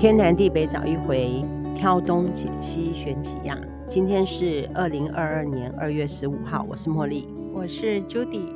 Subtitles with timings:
[0.00, 1.44] 天南地北找一回，
[1.76, 3.60] 挑东拣西选几样。
[3.86, 8.50] 今天是二零二二年二月十五号，我是茉莉，我是 Judy。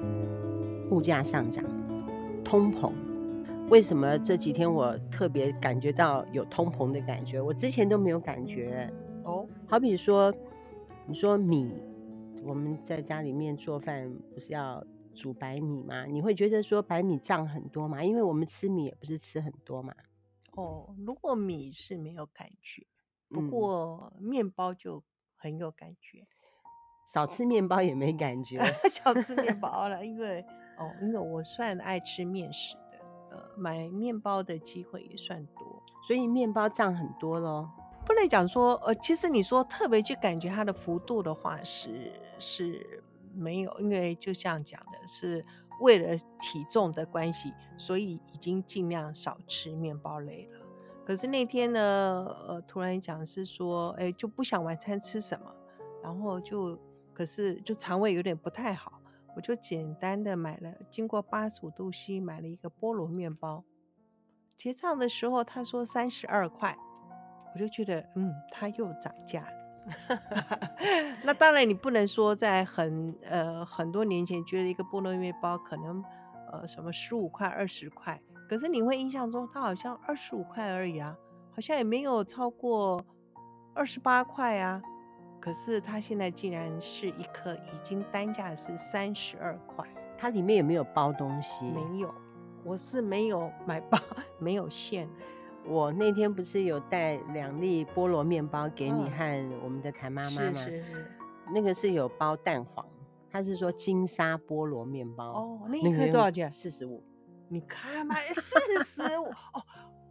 [0.90, 1.62] 物价上涨，
[2.42, 2.90] 通膨，
[3.68, 7.38] 为什么这几天我特别感觉到有通膨的感觉？
[7.42, 8.90] 我之前都没有感觉
[9.24, 9.46] 哦。
[9.66, 10.32] 好比说，
[11.06, 11.70] 你说米，
[12.42, 14.82] 我们在家里面做饭不是要
[15.14, 16.06] 煮白米吗？
[16.06, 18.02] 你会觉得说白米涨很多吗？
[18.02, 19.92] 因为我们吃米也不是吃很多嘛。
[20.56, 22.86] 哦，如果米是没有感觉，
[23.28, 25.02] 不过面包就
[25.36, 26.20] 很有感觉。
[26.20, 26.26] 嗯、
[27.06, 28.58] 少吃面包也没感觉，
[28.90, 30.44] 少吃面包了，因为
[30.78, 32.98] 哦，因为我算爱吃面食的，
[33.30, 37.70] 呃，买面包的机会也算多，所以面包涨很多咯。
[38.06, 43.02] 不能讲说，呃，其实你说特别去感觉它的幅度的话是是
[43.34, 45.44] 没有，因为就像讲的是。
[45.80, 50.60] 为了体重的关系，所以已经尽量少吃面包类了。
[51.04, 55.54] 可是那天呢，呃，突然讲是说，哎，就不想晚餐吃什么，
[56.02, 56.78] 然后就，
[57.12, 59.00] 可是就肠胃有点不太好，
[59.36, 63.64] 我就简单的买了，经过八十五度 C 买了一个菠萝面包。
[64.56, 66.78] 结账的时候他说三十二块，
[67.54, 69.63] 我就觉得，嗯，他又涨价了。
[71.24, 76.02] 那当然，你不能说在很呃很多年前觉得一个菠萝面包可能
[76.52, 81.16] 呃什么十五块二十块，可是你会印象中它好像二十五块而已啊，
[81.54, 83.04] 好像也没有超过
[83.74, 84.82] 二十八块啊。
[85.40, 91.66] 可是它现在竟然是一颗已经单价是三十二块，它里面有没有包东西？
[91.66, 92.14] 没有，
[92.64, 93.98] 我是没有买包，
[94.40, 95.14] 没有馅的。
[95.66, 100.54] 我那天不是有带两粒菠萝面包给你和我们的谭妈妈吗？
[100.54, 101.06] 是是是，
[101.52, 102.86] 那个是有包蛋黄，
[103.30, 105.32] 他是说金沙菠萝面包。
[105.32, 106.50] 哦，那一颗多少钱？
[106.50, 107.02] 四十五。
[107.48, 109.24] 你看嘛，四十五。
[109.24, 109.62] 哦，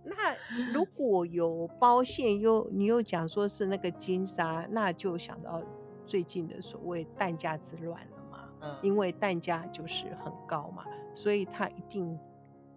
[0.04, 0.14] 那
[0.74, 5.62] 如果有包馅又你又讲说是那个金沙，那就想到
[6.06, 8.50] 最近的所谓蛋价之乱了嘛。
[8.62, 8.76] 嗯。
[8.82, 10.84] 因为蛋价就是很高嘛，
[11.14, 12.18] 所以它一定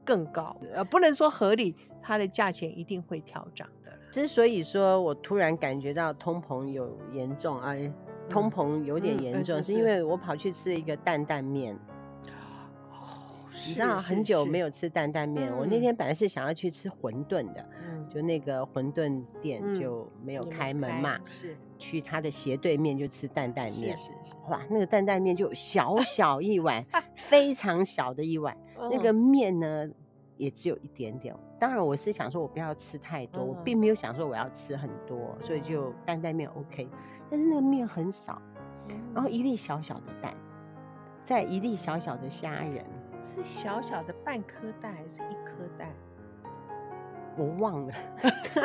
[0.06, 0.56] 更高。
[0.72, 1.74] 呃，不能说合理。
[2.08, 3.90] 它的价钱一定会调涨的。
[4.12, 7.92] 之所以说我突然感觉到通膨有严重，哎，
[8.30, 11.76] 通膨有点严重，嗯嗯、是因为我跑去吃一个担担面。
[12.92, 23.98] 哦，你知道很久没有吃担担面，我那天本来是想要去吃馄饨的，嗯、就那个馄饨店就没有开门嘛，是去他的斜对面就吃担担面。
[23.98, 26.86] 是是是，哇，那个担担面就小 小一碗，
[27.16, 29.88] 非常小的一碗，那个面呢？
[30.38, 36.86] 也只有一点点，当然我是想说，我不要吃太多，嗯、我并没有想说我要吃很多，所以就担担面 OK。
[37.30, 38.38] 但是那个面很少，
[39.14, 40.34] 然后一粒小小的蛋，
[41.24, 42.84] 再一粒小小的虾仁，
[43.18, 45.88] 是小小的半颗蛋还是一颗蛋？
[47.38, 47.94] 我忘了。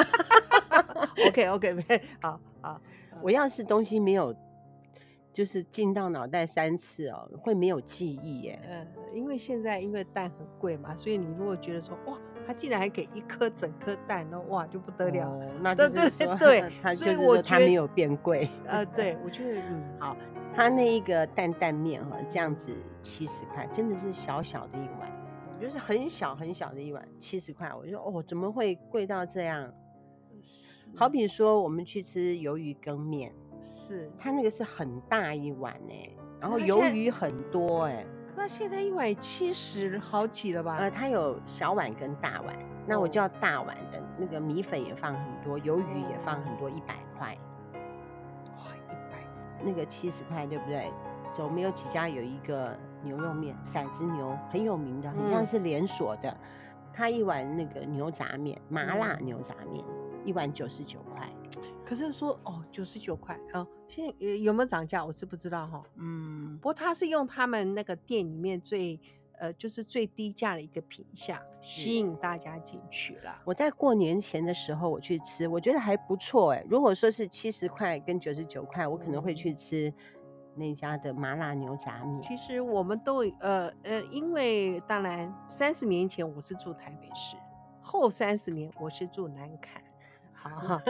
[1.26, 2.82] OK OK OK，好好，
[3.22, 4.36] 我要是东西没有。
[5.34, 8.60] 就是进到脑袋三次哦，会没有记忆耶。
[8.70, 15.30] 嗯，因为现在因为蛋很贵嘛，所以你如果觉得说哇，他竟然还给一颗整颗蛋，那哇就不得了。
[15.30, 18.50] 哦、那就是说对， 他就是说他没有变贵。
[18.66, 20.18] 呃，对， 我觉得嗯好，
[20.54, 25.10] 他那一个蛋蛋面哈，这样子七十块，真的是小小的一碗，
[25.62, 29.72] 就是很小很小的一碗，七十块，我就说哦，怎么会贵到这样？
[30.44, 33.32] 是好比说我们去吃鱿鱼羹面。
[33.62, 38.06] 是，它那个是很大一碗哎，然后鱿鱼很多哎，
[38.36, 40.78] 可是现在一碗七十好几了吧？
[40.78, 42.56] 呃，它有小碗跟大碗，
[42.88, 47.38] 那我就要大碗的，那个米粉也放很多，鱿鱼也放很多，一百块。
[48.58, 49.20] 哇，一百，
[49.64, 50.92] 那个七十块对不对？
[51.32, 56.36] 走没有几家有一个牛肉面，骰子牛很有名的，很像是连锁的，
[56.92, 59.86] 它一碗那个牛杂面，麻辣牛杂面，
[60.26, 61.30] 一碗九十九块。
[61.86, 65.06] 可是说哦，九十九块啊，现在有没有涨价？
[65.06, 65.84] 我是不知道哈。
[65.96, 69.00] 嗯，不过他是用他们那个店里面最
[69.40, 73.42] 呃，就是最低价的一个品相吸引大家进去了。
[73.44, 76.64] 我在过年前的时候我去吃，我觉得还不错哎。
[76.70, 79.92] 如果说是七十块跟九十九块，我可能会去吃
[80.56, 82.22] 那家的麻辣牛杂面。
[82.22, 87.36] 其实我们都呃呃，因为当然三十年前我是住台北市，
[87.82, 89.58] 后三十年我是住南崁。
[90.50, 90.84] 好哈。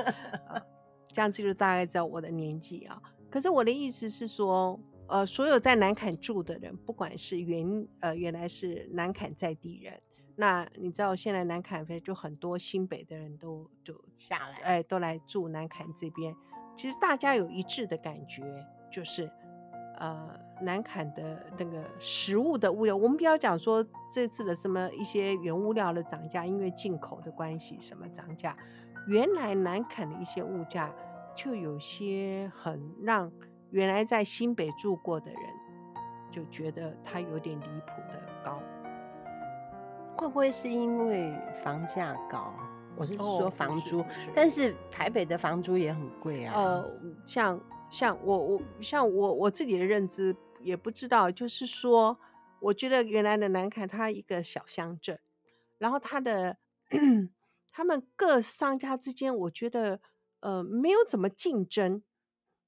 [1.14, 3.02] 这样子就大概知道我的年纪啊。
[3.30, 10.02] 可是我的意思是说，呃，所有在南坎住的人，不管是原呃原来是南坎在地人，
[10.38, 16.34] 那你知道现在南崁就很多新北的人都就下来，哎，都来住南坎这边。
[16.78, 19.30] 其实大家有一致的感觉，就是
[20.00, 28.56] 呃南坎的那个食物的物料，我们不要讲说这次的什么一些原物料的涨价，因为进口的关系什么涨价。
[29.08, 30.94] 原来南崁的一些物价
[31.36, 33.32] 就有些很让
[33.72, 35.42] 原来在新北住过的人
[36.30, 38.62] 就觉得它有点离谱的高。
[40.18, 41.34] 会不会是因为
[41.64, 42.54] 房价高？
[42.96, 46.54] 我是说房租，哦、是是，但是台北的房租也很贵啊。
[46.54, 46.92] 呃，
[47.26, 47.60] 像
[47.90, 52.20] 像我我像我我自己的认知也不知道，就是说，
[52.60, 55.18] 我觉得原来的南崁它一个小乡镇，
[55.80, 56.58] 然后它的
[57.72, 60.00] 他们各商家之间，我觉得
[60.42, 62.04] 呃没有怎么竞争，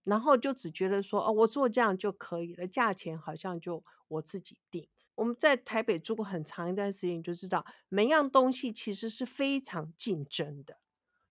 [0.04, 4.88] 然后就只觉得说哦，我做这样就可以了，价钱好像就我自己定。
[5.16, 10.78] 我们在台北住过很长一段时间，你就知道每样东西其实是非常竞争的。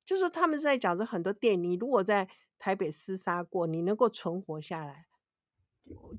[0.05, 2.29] 就是他们在讲说很多店，你如果在
[2.59, 5.07] 台北厮杀过，你能够存活下来，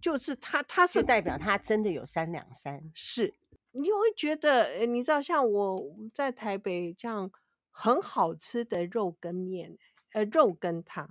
[0.01, 2.91] 就是他，他是代表他真的有三两三。
[2.93, 3.33] 是，
[3.71, 7.31] 你会觉得，你知道，像我在台北这样
[7.75, 9.77] 很好吃的肉羹面，
[10.13, 11.09] 呃，肉羹汤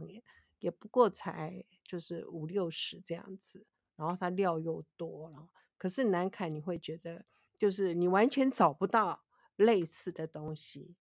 [0.60, 3.66] 也不过才就是五六十这样子，
[3.96, 5.48] 然后它料又多了。
[5.76, 7.24] 可是南崁你会觉得，
[7.56, 9.24] 就是你完全找不到
[9.56, 10.94] 类似的东西，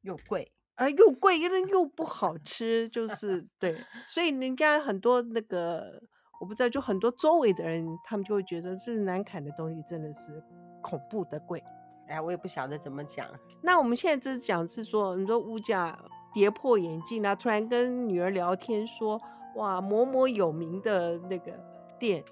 [0.00, 6.02] 又贵，呃，又贵，因为又不好吃，就是对，所以人家很多那个
[6.40, 10.42] 我不知道，就很多周围的人，他们就会觉得，这南坎的东西真的是
[10.82, 11.62] 恐怖的贵。
[12.08, 13.26] 哎，我也不晓得怎么讲。
[13.60, 15.98] 那我们现在这是讲是说，你说物价
[16.32, 19.20] 跌破眼镜啊，突然跟女儿聊天说，
[19.56, 21.52] 哇，某某有名的那个
[21.98, 22.24] 店。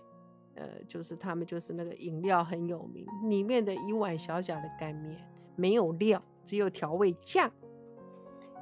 [0.54, 5.18] 呃，就是他们就是那个饮料很有名，里面的一碗小小的干面
[5.56, 7.50] 没有料，只有调味酱，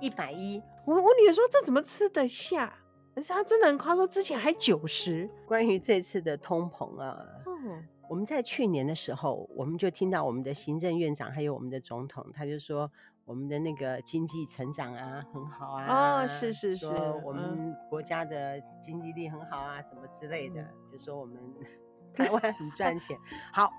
[0.01, 0.63] 一百一。
[0.87, 2.73] 我我女儿说，这怎么吃得下？
[3.17, 5.29] 而且她真的很夸，说之前还九十。
[5.49, 12.91] 关于这次的通膨啊，嗯，我们在去年的时候，我们就听到我们的行政院长还有我们的总统，他就说
[13.25, 16.89] 我们的那个经济成长啊很好啊，哦，是是是，
[17.25, 21.37] 我们国家的经济力很好啊，什么之类的，嗯、就说我们。
[22.13, 23.17] 台湾很赚钱。
[23.53, 23.71] 好，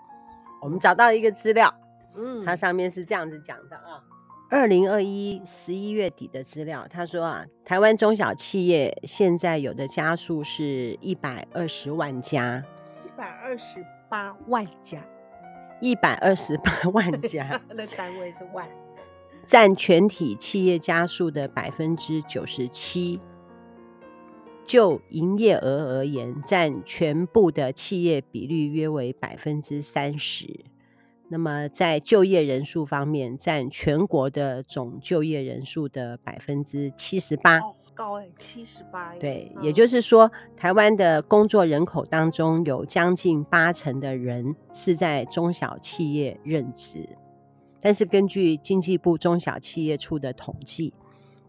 [0.62, 1.70] 我们找到一个资料，
[2.16, 4.02] 嗯，它上面是这样子讲的啊。
[4.50, 12.64] 二零二一十一月底的资料，他说啊，台湾中小企业现在有的家数是一百二十万家，
[13.04, 15.00] 一百二十八万家，
[15.80, 18.68] 一百二十八 万家， 那单位是万，
[19.46, 23.22] 占全体企业家数的百分之九十七。
[24.66, 30.66] 就营业额而言，占全部的企业比率约为百分之三十。
[31.30, 37.62] 那么在就业人数方面，占全国的总就业人数的百分之七十八。
[37.94, 39.14] 高哎，七十八。
[39.16, 47.08] 对，也就是说，台湾的工作人口当中有将近八成的人是在中小企业任职。
[47.80, 50.94] 但是根据经济部中小企业处的统计，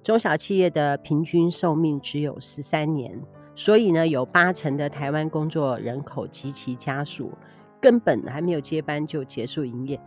[0.02, 3.20] 中小企业的平均寿命只有十三年，
[3.54, 7.32] 所以呢，有八成的台湾工作人口及其家属
[7.80, 10.00] 根本还没有接班就结束营业。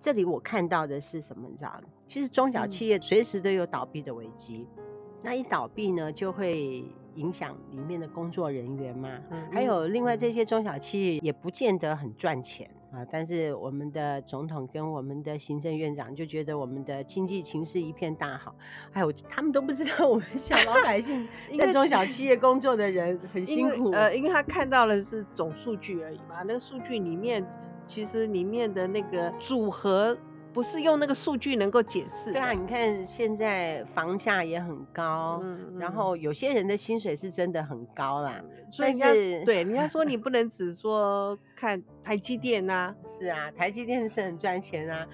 [0.00, 1.48] 这里我看到的是什么？
[1.50, 1.82] 你知道吗？
[2.06, 4.84] 其实中小企业随时都有倒闭的危机，嗯、
[5.22, 6.84] 那一倒闭呢，就会
[7.14, 9.10] 影响里面的工作人员嘛。
[9.30, 12.70] 嗯、还有另外这些中小企业也不见得很赚钱。
[12.92, 13.06] 啊！
[13.08, 18.52] 但是我们的总统跟我们的行政院长就觉得我们的经济情势一片大好，
[18.90, 21.24] 还有他们都不知道我们小老百姓
[21.56, 23.92] 在中小企业工作的人很辛苦。
[23.92, 27.48] 呃，因为他看到的是总数据而已嘛，那个数据里面
[27.86, 30.18] 其实里面的那个组合。
[30.52, 32.32] 不是用那个数据能够解释。
[32.32, 38.40] 对啊，你看现在房价也很高，嗯嗯、然后有些人的薪水是真的很高啦。
[38.70, 42.94] 所以人家是对人家说，你不能只说看台积电呐、啊。
[43.04, 45.06] 是啊，台积电是很赚钱啊，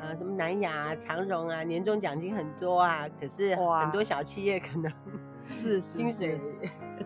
[0.00, 3.08] 啊，什么南亚啊、长荣啊，年终奖金很多啊。
[3.18, 4.92] 可是很多小企业可能
[5.48, 6.38] 是 薪水，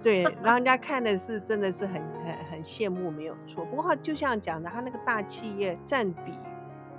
[0.03, 3.65] 对，让人家看的是真的是很很很羡慕，没有错。
[3.65, 6.33] 不过就像讲的，他那个大企业占比。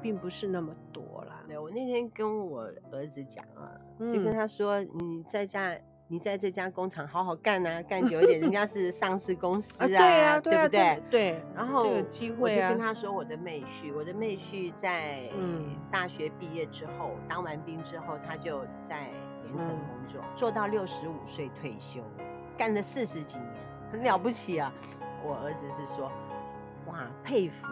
[0.01, 1.43] 并不是那么多啦。
[1.47, 5.77] 对，我那天跟我儿子讲啊，嗯、就跟他说：“你在家，
[6.07, 11.03] 你在这家工厂好好干啊，干久一点，人家是上市公司啊，啊对啊，对不对？
[11.09, 11.41] 对。
[11.55, 15.29] 然后有机会啊，我就跟他说我的妹婿，我的妹婿在
[15.91, 19.09] 大学毕业之后，嗯、当完兵之后，他就在
[19.45, 22.01] 盐城工作，嗯、做到六十五岁退休，
[22.57, 23.51] 干了四十几年，
[23.91, 24.73] 很了不起啊。
[25.23, 26.11] 我儿子是说，
[26.87, 27.67] 哇，佩服。”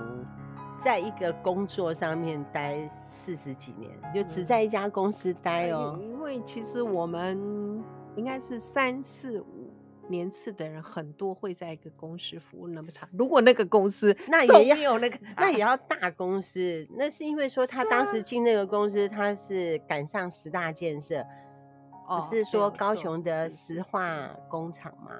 [0.78, 5.98] 在一个工作上面待四十几年，就只在一家公司待哦。
[6.02, 7.84] 因为其实我们
[8.16, 9.74] 应该是三四五
[10.08, 13.08] 年次的人，很多会在一个公司服务那么长。
[13.14, 16.88] 如果那个公司 那也要那个， 那也要大公司。
[16.98, 21.26] 那是因为说他当时进那个公司，他是赶上十大建设，
[22.08, 25.12] 不是说高雄的石化工厂吗？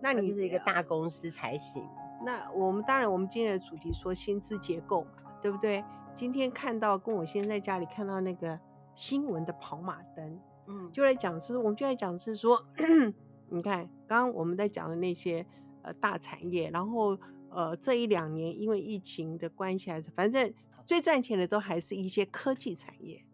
[0.00, 1.84] 那你是一个大公司才行。
[2.22, 5.10] 那我们当然，我们今天的主题说薪资结构嘛，
[5.40, 5.82] 对不对？
[6.14, 8.58] 今天看到跟我先在家里看到那个
[8.94, 12.62] 新闻的跑马灯，嗯，就来讲是，我们就在讲是说，
[13.48, 15.46] 你看刚刚我们在讲的那些
[15.82, 17.16] 呃大产业，然后
[17.48, 20.52] 呃这一两年因为疫情的关系，还是反正
[20.84, 23.24] 最赚钱的都还是一些科技产业。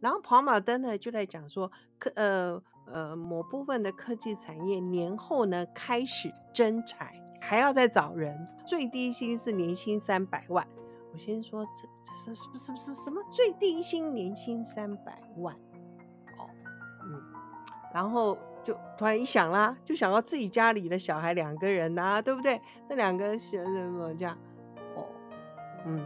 [0.00, 7.21] 然后跑马灯呢就在讲说科呃呃某部分的科技产业年后呢开始征才。
[7.52, 10.66] 还要再找人，最低薪是年薪三百万。
[11.12, 15.54] 我先说，这这是是不是不是什么最低薪年薪三百万？
[15.54, 16.48] 哦，
[17.04, 17.22] 嗯，
[17.92, 22.58] 然后就突然一想啦，就想到自己家里的小孩两个人啊，对不对？
[22.88, 24.34] 那两个学生么这样？
[24.96, 25.04] 哦，
[25.84, 26.02] 嗯，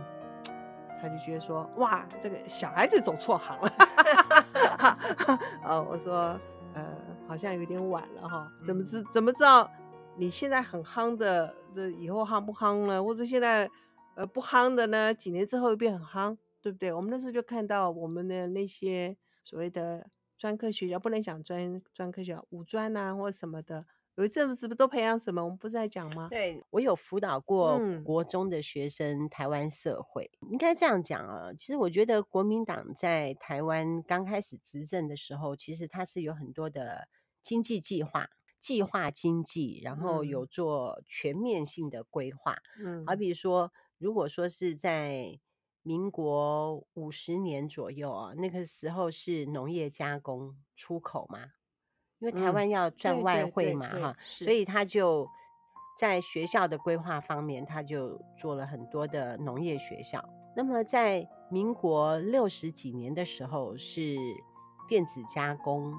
[1.01, 3.73] 他就觉得说，哇，这个小孩子走错行了。
[5.63, 6.37] 哦，我说，
[6.75, 6.85] 呃，
[7.29, 9.71] 好像有点晚了哈，怎么知怎么知道？
[10.19, 13.03] 你现在很夯的，的以后夯不夯呢？
[13.05, 13.71] 或者现在
[14.15, 15.13] 呃不夯的呢？
[15.13, 16.91] 几年之后又变很夯，对不对？
[16.93, 20.09] 我们那时候就看到我们的那些所谓的
[20.39, 25.45] 专科学校，不能讲专专科学校，五专啊或什么的，有一阵子是不是都培养什么？
[25.45, 26.29] 我们不是在讲吗？
[26.31, 31.53] 对，我有辅导过国中的学生，台湾社会、嗯、应该这样讲啊。
[31.53, 37.07] 其实我觉得国民党在台湾刚开始执政的时候，其实它是有很多的
[37.43, 38.31] 经济计划。
[38.59, 42.57] 计划经济，然后有做全面性的规划。
[42.85, 45.39] 嗯，好比说，如果说是在
[45.83, 51.39] 民国五十年左右啊，那个时候是农业加工出口嘛，
[52.19, 55.29] 因为台湾要赚外汇嘛，哈，所以他就
[55.97, 60.29] 在学校的规划方面，他就做了很多的农业学校。
[60.57, 64.17] 那么在民国六十几年的时候，是
[64.89, 65.95] 电子加工。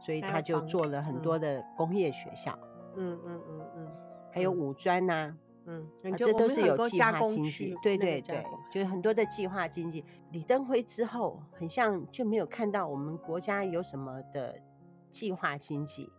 [0.00, 2.58] 所以他就做了很多的工业学校，
[2.96, 3.92] 嗯嗯嗯嗯，
[4.32, 10.04] 还有五专呐，嗯，这都是有计划经济，对对对，就是很多的计划经济。
[10.32, 14.58] 李登辉之后，很像就没有看到我们国家有什么的
[15.10, 16.10] 计划经济。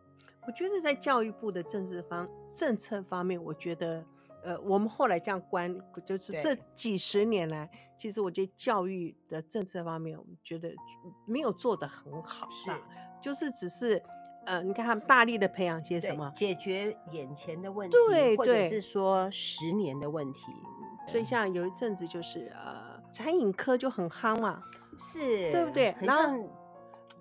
[0.45, 4.05] 我觉得在教育部的政治方政策方面，我觉得，
[4.43, 10.73] 呃，我们后来这样观，就是这几十年来，其实我觉得教育的政策方面，我们觉得
[11.25, 12.69] 没有做得很好，是。
[13.21, 14.01] 就是只是，
[14.45, 20.41] 呃，你看他们大力的培养些什么，解决眼前的问题，对，或者是说十年的问题。
[21.07, 24.61] 所以像有一阵子就是呃，餐饮科就很夯嘛，
[24.99, 25.95] 是对不对？
[25.99, 26.49] 然后，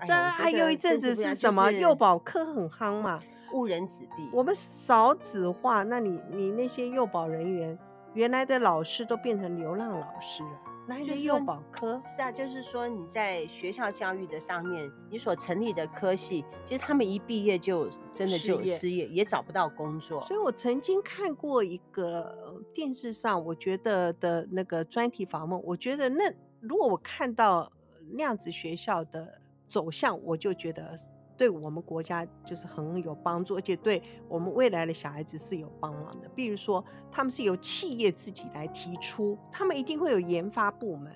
[0.07, 1.71] 再还有一阵子是什么？
[1.73, 4.31] 幼保科很夯嘛，误人子弟。
[4.33, 7.77] 我们少子化，那你你那些幼保人员，
[8.13, 10.61] 原来的老师都变成流浪老师了。
[10.99, 20.21] 幼保科是啊，就是说你在学校教育的上面，你所成立的科系，其实他们一毕业就真的就失业，也找不到工作。
[20.23, 27.71] 所以我曾经看过一个电视上，我觉得的那个专题访问，我觉得那如果我看到
[28.13, 30.97] 那样子学校的走向，我就觉得。
[31.41, 36.29] 对我们国家就是很有帮助，而且对我们未来的小孩子是有帮忙的。
[36.35, 41.11] 比如说，他们是由企业自己来提出，他们一定会有研发部门，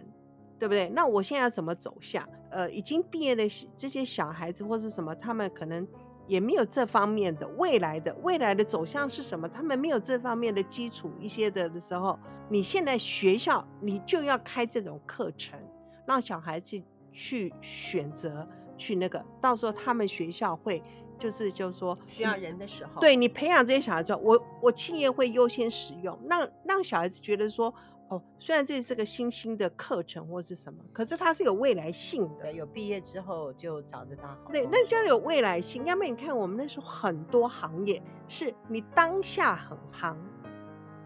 [0.58, 0.88] 对不对？
[0.88, 2.26] 那我现在要怎么走向？
[2.50, 5.86] 呃，已经毕业的这些小孩子或是什么，他们可能
[6.26, 9.46] 也没有这方面的未来的未来的走向是什么？
[9.46, 15.60] 他们没有这方面的基础一些的的时候，你现在学校你就要开这种课程，
[16.06, 18.48] 让小孩子去选择。
[18.76, 20.82] 去那个，到时候他们学校会
[21.18, 27.72] 就是就是说需要人的时候，对你培养这些小孩之后，我我企业会优先使用，让让小孩子觉得说，
[28.08, 32.52] 哦，虽然这是个新兴的课程或是什么，可是它是有未来性的。
[32.52, 34.36] 有毕业之后就找得到。
[34.50, 35.84] 对，那叫有未来性。
[35.84, 40.16] 要不然你看我们那时候很多行业是你当下很夯，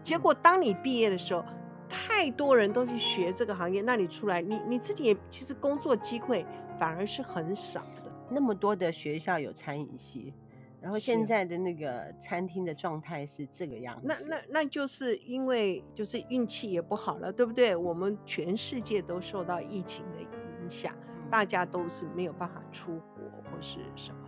[0.01, 1.45] 结果当你毕业的时候，
[1.87, 6.43] 太多人都去学这个行业，那你出来，你你自己也其实工作机会。
[6.79, 10.33] 反而是很少的，那么多的学校有餐饮系，
[10.81, 14.07] 然后现在的那个餐厅的状态是这个样子。
[14.07, 17.75] 那那那就是因为就是运气也不好了，对不对？
[17.75, 24.21] 我们全世界都受到疫情的影响，嗯、大家都是没有办法出国或是什么，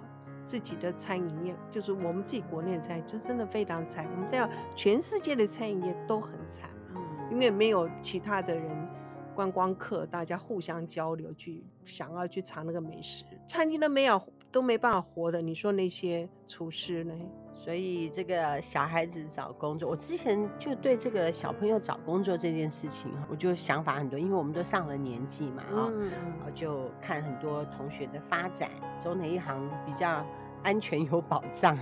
[0.46, 4.06] 自己的餐饮业就是我们自己国内的餐饮就真的非常惨。
[4.12, 6.70] 我们这样全世界的餐饮业都很惨
[7.32, 8.81] 因为没有其他的人。
[9.36, 14.22] 观光客，大家互相交流，去想要去尝那个美食，餐厅都没有
[14.52, 15.42] 都没办法活的。
[15.42, 17.14] 你说那些厨师呢？
[17.54, 26.10] 所以这个小孩子找工作，我之前就对这个小朋友找工作这件事情，我就想法很多，因为我们都上了年纪嘛，啊、嗯，
[26.56, 30.26] 就看很多同学的发展，走哪一行比较
[30.64, 31.78] 安全有保障。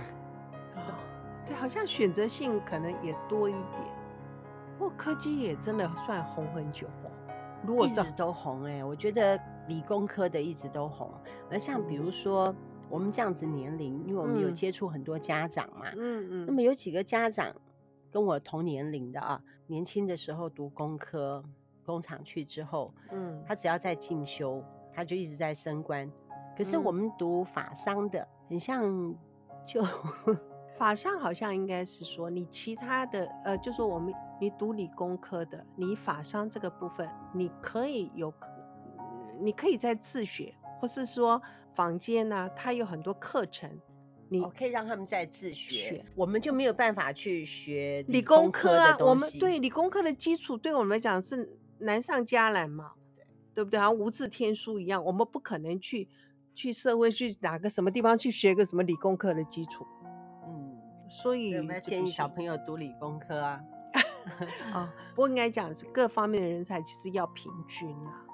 [1.46, 3.84] 对，好像选择性可能也多一点。
[4.76, 6.99] 不过科技也真的算红很久哦，
[7.66, 9.38] 如果一直都红哎、欸，我觉得
[9.68, 11.10] 理工科的一直都红。
[11.50, 12.54] 而像比如说
[12.88, 17.54] 我们这样子年龄，因为我们有接触很多家长嘛，嗯嗯，那么有几个家长
[18.10, 21.44] 跟我同年龄的啊，年轻的时候读工科，
[21.84, 26.10] 工厂去之后，嗯，他只要在进修，他就一直在升官。
[26.56, 29.14] 可是我们读法商的，很像
[29.64, 29.84] 就。
[30.78, 38.32] 法商好像应该是说，你其他的呃，就说我们你读理工科的，你法商这个部分，你可以有，
[39.40, 41.40] 你可以在自学，或是说
[41.74, 43.70] 坊间呢、啊，它有很多课程，
[44.30, 48.96] 你、哦、可以让他们在自学，学我们就没有办法去学理理工科啊。
[49.00, 53.78] 我们对理工科的基础，对我们来讲是难上加难嘛，对，对不对？
[53.78, 56.08] 好像无字天书一样，我们不可能去
[56.54, 59.86] 去社会去哪个什么地方去学个什么理工科的基础。
[61.10, 63.60] 所以有没有建议小朋友读理工科啊？
[64.72, 68.24] 啊，不过应该讲是各方面的人才其实要平均啊，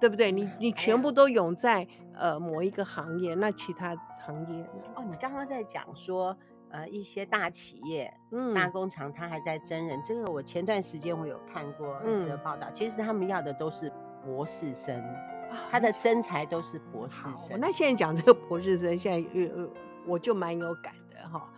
[0.00, 0.30] 对不对？
[0.30, 4.62] 你你全部都涌在呃某一个行业，那其他行业
[4.94, 6.36] 哦，你刚刚在讲说
[6.70, 10.00] 呃一些大企业、嗯、大工厂，他还在征人。
[10.02, 13.92] 这个我前段时间我有看过一则报道，嗯、其实他们要的都是
[14.24, 15.02] 博士生，
[15.70, 17.58] 他的征才都是博士生。
[17.60, 19.68] 那现在讲这个博士生，现在呃
[20.06, 21.52] 我就蛮有感的哈。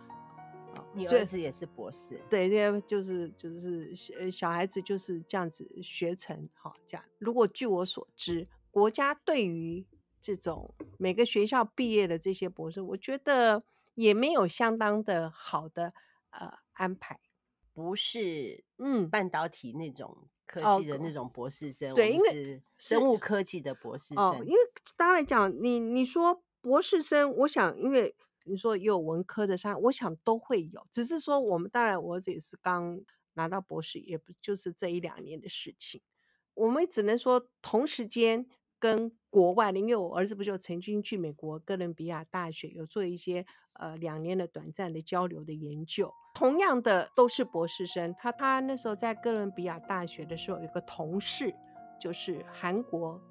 [0.93, 7.05] 你儿子也是博士，对，对，就是就是小小孩子就是这样子学成，好这样。
[7.17, 9.85] 如果据我所知，国家对于
[10.21, 13.63] 这种每个学校毕业的这些博士，我觉得
[13.95, 15.93] 也没有相当的好的
[16.31, 17.19] 呃安排，
[17.73, 24.59] 不是嗯半导体那种科技的那种博士生，哦、对，因为生物科技的博士生，哦、因为
[24.97, 28.13] 当然讲你你说博士生，我想因为。
[28.45, 32.99] 你说有文科的上，我想都会有，只是说我们当然我儿子也是刚
[33.33, 36.01] 拿到博士，也不就是这一两年的事情。
[36.53, 38.45] 我们只能说同时间
[38.77, 48.13] 跟国外的，因为我儿子不就曾经去美国哥伦比亚大学有做一些呃两年的短暂的交流的研究，同样的都是博士生。
[48.19, 51.55] 他他那时候在哥伦比亚大学的时候，有个同事
[51.99, 53.21] 就是韩国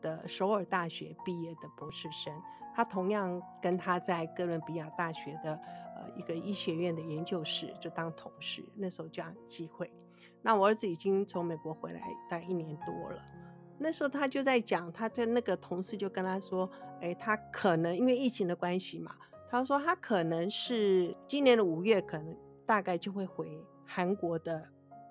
[0.00, 2.32] 的首尔大学毕业的博士生。
[2.78, 5.52] 他同样跟他在哥伦比亚大学的
[5.96, 9.92] 呃一个医学院的研究室就当同事，那时候这样机会。
[10.42, 13.20] 那我儿子已经从美国回来大概一年多了，
[13.78, 19.12] 那时候他就在讲，他的那个同事就跟他说，哎，他可能因为疫情的关系嘛，
[19.50, 24.64] 他说他可能是今年的五月，可能大概就会回韩国的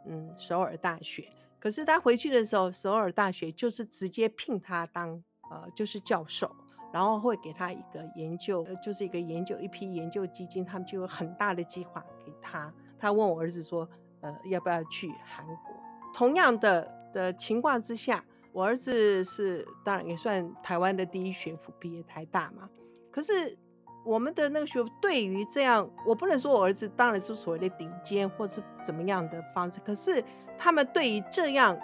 [0.05, 1.29] 嗯首尔大学。
[1.59, 6.49] 可是他回去的时候，首尔大学就是直接聘他当呃就是教授。
[6.91, 12.73] 然后会给他一个研究，就是一个研究一批研究基金，他们就有很大的计划给他。
[12.97, 13.87] 他问我儿子说
[14.21, 15.75] ：“呃，要不要去韩国？”
[16.13, 22.69] 同样的的情况之下，我儿子是当然也算台湾的第一学府毕业，台大嘛。
[23.11, 23.57] 可是
[24.05, 30.23] 我们的那个学府对于这样，我不能说我儿子当然是所谓的顶尖或是怎么样的方式，可是
[30.57, 31.77] 他们对于这样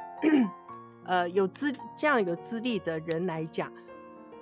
[1.05, 3.71] 呃有资这样有资历的人来讲。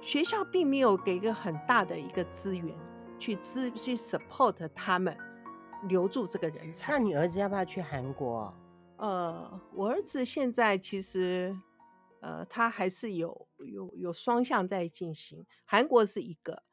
[0.02, 2.76] 学校并没有给一个很大的一个资源
[3.20, 5.16] 去支去 support 他们
[5.88, 6.92] 留住这个人才。
[6.92, 8.52] 那你儿子要不要去韩国？
[8.98, 11.56] 呃，我儿子现在其实
[12.20, 15.46] 呃，他还是有有有双向在进行。
[15.66, 16.64] 韩国是一个，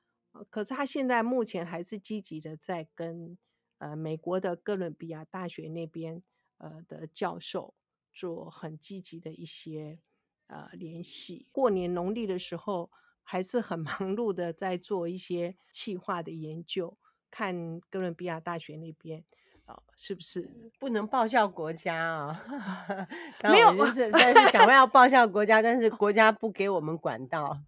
[0.49, 3.37] 可是他现在目前还是积极的在跟
[3.77, 6.23] 呃美国的哥伦比亚大学那边
[6.57, 7.75] 呃的教授
[8.15, 9.99] 做很积极的一些
[10.47, 11.47] 呃联系。
[11.53, 12.91] 过年农历的时候。
[13.31, 16.97] 还是很忙碌的，在做一些企划的研究，
[17.31, 19.23] 看哥伦比亚大学那边
[19.67, 23.07] 啊、哦，是不是不能报效国家啊、哦？
[23.53, 27.61] 没有，就是但是想要报效国家，但是国家不给我们管道。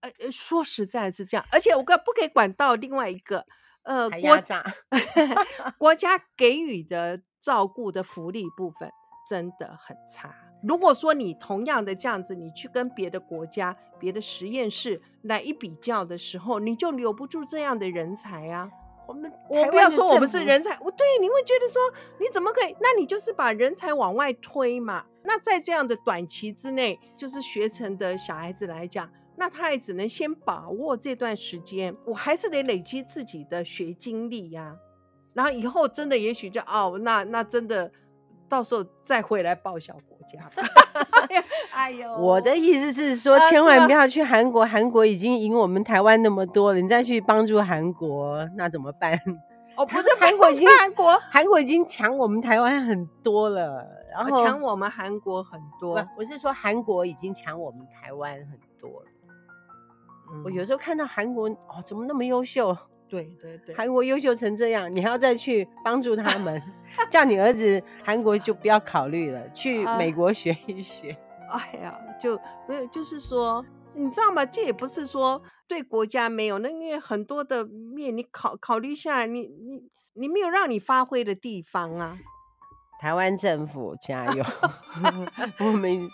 [0.00, 3.46] 呃，说实在是这样，而且我个不给管道，另外一个
[3.84, 4.62] 呃，国家
[5.78, 8.90] 国家给予的照顾的福利部分
[9.26, 10.51] 真的很差。
[10.62, 18.70] 如果说你同样的这样子，你去跟别的国家、别的实验室来一比较的时候，你就留不住这样的人才啊！
[19.08, 21.82] 我们我不要说我们是人才，我对你会觉得说
[22.20, 22.76] 你怎么可以？
[22.80, 25.04] 那你就是把人才往外推嘛。
[25.24, 34.76] 那在这样的短期之内，就是学成的小孩子来讲，那他也只能先把握这段时间，我还是得累积自己的学经历呀。
[35.34, 37.90] 然后以后真的也许就哦，那那真的
[38.48, 39.94] 到时候再回来报效
[42.18, 49.18] 我的意思是说，千万不要去韩国，韩国已经赢我们台湾那么多了，你再去帮助韩国，那怎么办？
[49.76, 56.06] 哦， 不是，韩国已经韩国，韩国已经抢我们台湾很多了，然后强我们韩国很多。
[56.16, 59.06] 我是说，韩国已经抢我们台湾很多了。
[60.44, 62.76] 我有时候看到韩国哦，怎么那么优秀？
[63.12, 66.62] 对对对，韩国优秀成这样，你还要再去帮助他们，
[67.10, 71.14] 叫你儿子韩国就不要考虑了，去美国学一学。
[71.52, 74.46] 哎呀，就没有，就是说，你知道吗？
[74.46, 79.82] 这也不是说对国家没有，那因为很多的面你考考虑下来，你你
[80.14, 82.18] 你没有让你发挥的地方啊。
[82.98, 84.44] 台湾政府加油！
[85.60, 86.08] 我们，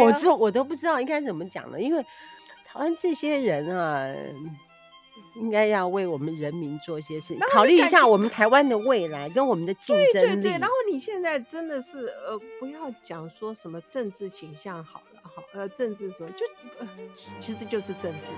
[0.00, 2.00] 我这我都不知道应该怎么讲了，因为
[2.64, 4.14] 台湾这些人啊。
[5.36, 10.26] 应该要为我们人民做一些事情，考虑一下我们台湾的未来跟我们的竞争力。
[10.26, 16.46] 对对对，然后你现在真的是呃，不要讲说什么政治倾向好了，好呃，政治什么就
[16.78, 16.88] 呃，
[17.40, 18.32] 其实就是政治，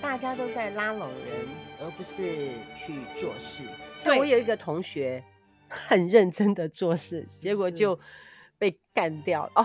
[0.00, 1.46] 大家都在拉拢人，
[1.80, 3.62] 而不是去做事。
[4.00, 5.22] 所以我有一个同学
[5.68, 7.98] 很认真的做事，结果就
[8.58, 9.64] 被干掉哦，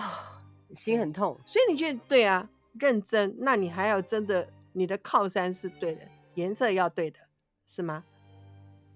[0.76, 1.40] 心很痛。
[1.46, 2.48] 所以你觉得对啊，
[2.80, 6.02] 认真，那你还要真的你的靠山是对的。
[6.36, 7.20] 颜色要对的，
[7.66, 8.04] 是吗？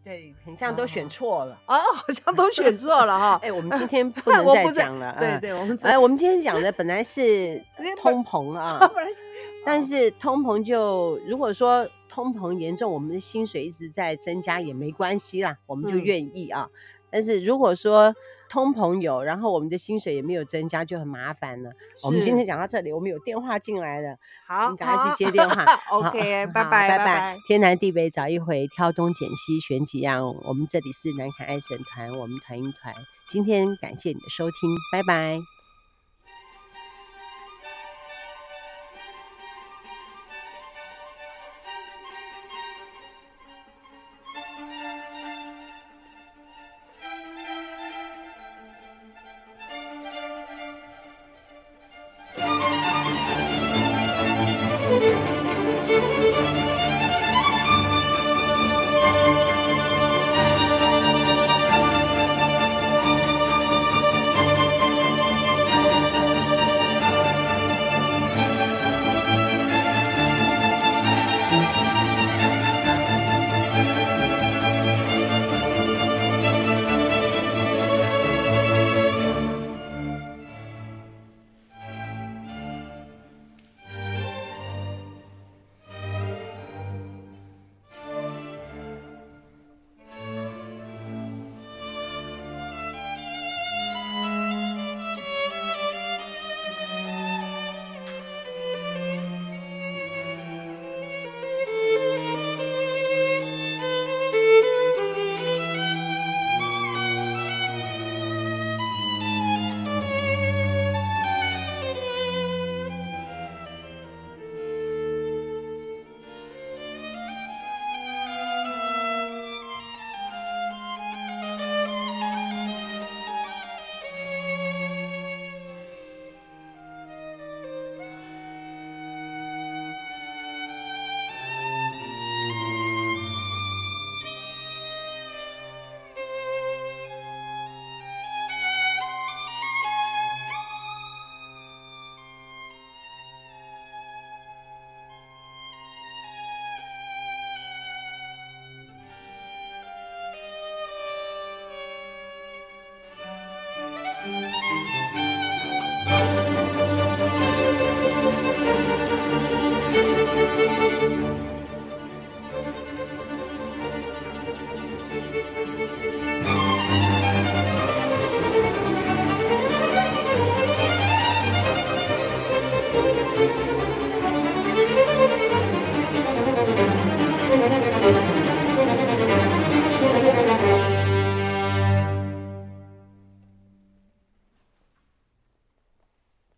[0.01, 3.39] 对，很像都选错了哦，好像都选错了哈。
[3.43, 5.15] 哎，我们今天不 能再讲了。
[5.19, 7.61] 对对，我们哎，我们今天讲的本来是
[8.01, 8.79] 通膨啊，
[9.65, 16.67] 但是通膨就如果说通膨严重，我们的薪水一直在增加也没关系啦，我们就愿意啊。
[17.11, 18.15] 但是如果说
[18.49, 21.71] 通膨有，然后我们的薪水也没有增加，就很麻烦了。
[22.03, 25.63] 我们今天讲到这里，我们有电话进来了，好，你赶快去接电话。
[25.91, 27.37] OK，拜拜拜拜。
[27.47, 30.25] 天南地北找一回，挑东拣西选几样。
[30.43, 32.93] 我们这里是南凯爱神团，我们团一团。
[33.29, 35.58] 今天感谢你的收听，拜拜。